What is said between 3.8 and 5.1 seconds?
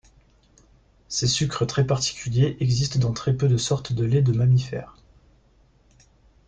de laits de mammifères.